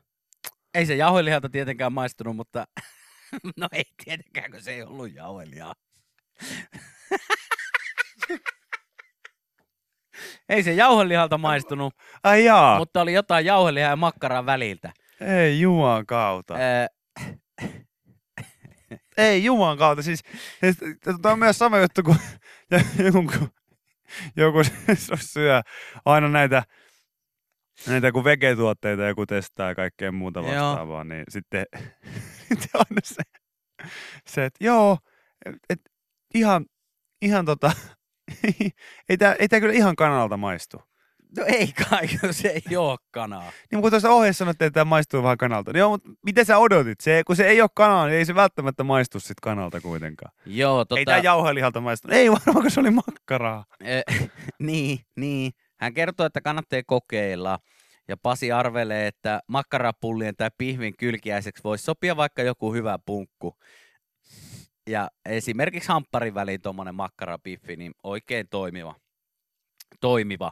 [0.73, 2.65] Ei se jauhelihalta tietenkään maistunut, mutta
[3.57, 5.73] no ei tietenkään, kun se ei ollut jauhelihaa.
[10.49, 12.79] ei se jauhelihalta maistunut, Ai jaa, Mut...
[12.81, 14.91] mutta oli jotain jauhelihaa ja makkaran väliltä.
[15.21, 16.53] ei juman kautta.
[16.55, 16.87] Ää,
[19.17, 20.03] Ei juman kautta.
[20.03, 20.19] Siis,
[20.59, 20.77] siis
[21.21, 22.17] tämä on myös sama juttu kuin
[23.05, 23.47] joku,
[24.35, 24.59] joku
[25.33, 25.61] syö
[26.05, 26.63] aina näitä,
[27.87, 30.49] näitä kun vegetuotteita joku testaa ja kaikkea muuta Joo.
[30.49, 31.65] vastaavaa, niin sitten,
[32.47, 33.23] sitten aina se,
[34.27, 34.97] se että joo,
[35.69, 35.79] et,
[36.33, 36.65] ihan,
[37.21, 37.71] ihan tota,
[39.09, 40.92] ei tämä ei tää kyllä ihan kanalta maistu.
[41.37, 43.51] No ei kai, se ei ole kanaa.
[43.71, 45.73] Niin kun tuossa ohjeessa sanottiin, että tämä maistuu vähän kanalta.
[45.73, 47.01] Niin joo, mutta mitä sä odotit?
[47.01, 50.31] Se, kun se ei ole kanaa, niin ei se välttämättä maistu sit kanalta kuitenkaan.
[50.45, 50.99] Joo, Tota...
[50.99, 52.17] Ei tämä jauhelihalta maistunut.
[52.17, 53.65] Ei varmaan, kun se oli makkaraa.
[53.79, 54.03] Eh,
[54.59, 55.51] niin, niin.
[55.79, 57.59] Hän kertoo, että kannattaa kokeilla.
[58.07, 63.57] Ja Pasi arvelee, että makkarapullien tai pihvin kylkiäiseksi voisi sopia vaikka joku hyvä punkku.
[64.89, 68.95] Ja esimerkiksi hampparin väliin tuommoinen makkarapiffi, niin oikein toimiva.
[70.01, 70.51] Toimiva.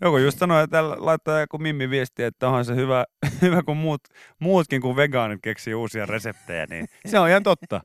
[0.00, 3.04] Joku just sanoi, että laittaa joku Mimmi viesti, että onhan se hyvä,
[3.42, 4.00] hyvä kun muut,
[4.38, 7.80] muutkin kuin vegaanit keksii uusia reseptejä, niin se on ihan totta.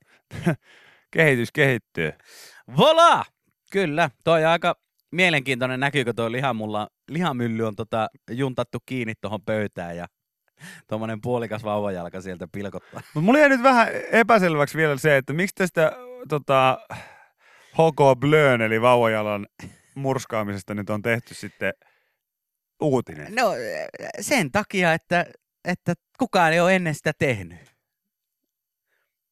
[1.11, 2.11] Kehitys kehittyy.
[2.77, 3.23] Vola!
[3.71, 4.75] Kyllä, toi aika
[5.11, 10.07] mielenkiintoinen näkyykö tuo lihamulla, lihamylly on tota, juntattu kiinni tuohon pöytään ja
[10.87, 13.01] tuommoinen puolikas vauvajalka sieltä pilkottaa.
[13.13, 15.91] Mutta mulla jäi nyt vähän epäselväksi vielä se, että miksi tästä
[16.29, 16.77] tota,
[17.73, 19.47] HK Blön, eli vauvajalan
[19.95, 21.73] murskaamisesta nyt on tehty sitten
[22.81, 23.35] uutinen.
[23.35, 23.51] No
[24.19, 25.25] sen takia, että,
[25.65, 27.59] että kukaan ei ole ennen sitä tehnyt.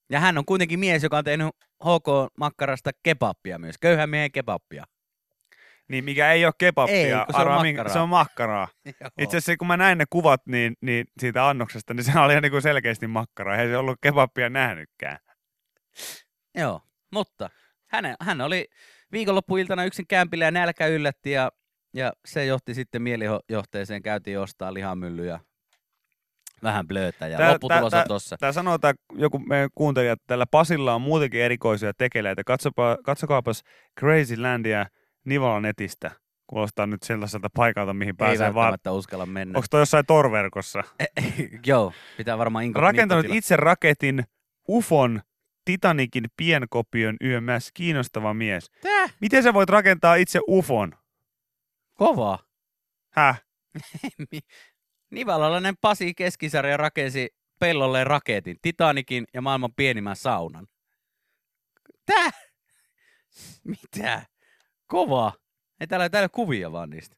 [0.09, 1.47] Ja hän on kuitenkin mies, joka on tehnyt
[1.83, 4.83] HK-makkarasta kebappia myös, köyhän miehen kebappia.
[5.87, 7.93] Niin mikä ei ole kebabia, Ei, se on arvaa, makkaraa.
[7.93, 8.67] se on makkaraa.
[9.17, 12.43] Itse asiassa kun mä näin ne kuvat niin, niin siitä annoksesta, niin se oli ihan
[12.43, 13.57] niin selkeästi makkaraa.
[13.57, 15.17] Ei se ollut kebabia nähnytkään.
[16.55, 17.49] Joo, mutta
[17.87, 18.67] hän, hän oli
[19.11, 21.51] viikonloppuiltana yksin kämpillä ja nälkä yllätti ja,
[21.93, 24.01] ja se johti sitten mielijohteeseen.
[24.01, 25.39] Käytiin ostaa lihamylly ja
[26.63, 28.35] vähän blöötä ja Tää- lopputulos tää- on tossa.
[28.39, 32.43] Tämä sanoo tää joku meidän kuuntelija, että tällä Pasilla on muutenkin erikoisia tekeleitä.
[32.43, 33.63] Katsopa, katsokaapas
[33.99, 34.85] Crazylandia
[35.25, 36.11] Nivola netistä.
[36.47, 38.55] Kuulostaa nyt sellaiselta paikalta, mihin Ei pääsee vaan.
[38.55, 39.57] välttämättä uskalla mennä.
[39.57, 40.83] Onko toi jossain torverkossa?
[41.65, 44.23] Joo, pitää varmaan Rakentanut itse raketin
[44.69, 45.21] UFON
[45.69, 47.71] Titanikin pienkopion YMS.
[47.73, 48.71] Kiinnostava mies.
[48.81, 49.13] Täh?
[49.21, 50.91] Miten sä voit rakentaa itse UFON?
[51.93, 52.39] Kovaa.
[53.09, 53.43] Häh?
[55.11, 57.29] Nivalalainen Pasi Keskisarja rakensi
[57.59, 60.67] pellolle raketin, Titanikin ja maailman pienimmän saunan.
[62.05, 62.29] Tää?
[63.63, 64.25] Mitä?
[64.87, 65.33] Kovaa.
[65.79, 67.15] Ei täällä, täällä ole kuvia vaan niistä,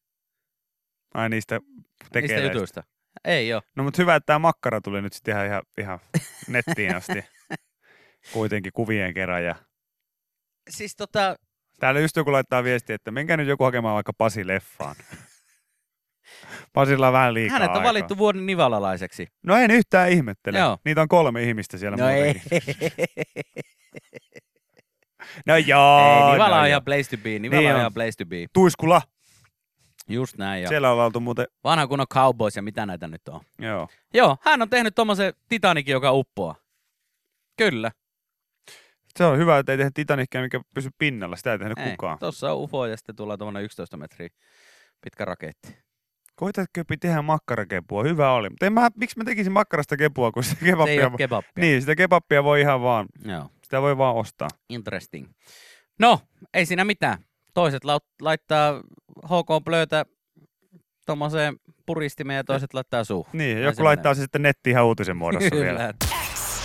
[1.14, 2.54] Ai niistä niistä tekeleistä.
[2.54, 2.84] jutuista.
[3.26, 3.62] Ei oo.
[3.76, 6.00] No mutta hyvä, että tämä makkara tuli nyt sitten ihan, ihan, ihan
[6.48, 7.26] nettiin asti.
[8.34, 9.44] Kuitenkin kuvien kerran.
[9.44, 9.56] Ja
[10.70, 11.36] Siis tota,
[11.80, 14.96] täällä just joku laittaa viestiä, että menkää nyt joku hakemaan vaikka Pasi leffaan.
[16.74, 17.88] Pasilla on vähän liikaa hänet on aikaa.
[17.90, 19.28] valittu vuoden nivalalaiseksi.
[19.44, 20.58] No en yhtään ihmettele.
[20.60, 20.78] Joo.
[20.86, 22.24] Niitä on kolme ihmistä siellä No ei.
[22.34, 22.92] muutenkin.
[25.46, 26.00] No joo.
[26.28, 27.40] ei, Nivala no on ihan place to be.
[27.40, 27.80] Nivala Niin on on.
[27.82, 28.46] ihan place to be.
[28.54, 29.02] Tuiskula.
[30.10, 30.64] Just näin.
[30.64, 33.42] Ja Siellä ollaan oltu muuten, vanha kunnon cowboys ja mitä näitä nyt on.
[33.60, 33.88] joo.
[34.14, 36.56] Joo, hän on tehnyt tommosen Titanikin, joka uppoaa.
[37.58, 37.92] Kyllä.
[39.17, 41.36] Se on hyvä, että ei tehdä Titanicia, mikä pysy pinnalla.
[41.36, 41.91] Sitä ei tehnyt Ei.
[41.91, 42.19] kukaan.
[42.19, 44.30] Tossa on UFO ja sitten tulee tuommoinen 11 metriä
[45.02, 45.78] pitkä raketti.
[46.36, 48.04] Koita köpi tehdä makkarakepua.
[48.04, 48.50] Hyvä oli.
[48.50, 51.08] Mutta en mä, miksi mä tekisin makkarasta kepua, kun sitä Se ei kebappia...
[51.08, 51.52] ole kebappia.
[51.62, 54.47] Niin, sitä kebappia voi ihan vaan, Joo, sitä voi vaan ostaa.
[54.69, 55.28] interesting.
[56.00, 56.19] No,
[56.54, 57.17] ei siinä mitään.
[57.54, 58.82] Toiset lau- laittaa
[59.26, 60.06] HK Blötä
[61.06, 63.32] tommoseen puristimeen ja toiset laittaa suuhun.
[63.34, 65.93] Niin, joku laittaa se sitten nettiin ihan uutisen muodossa vielä.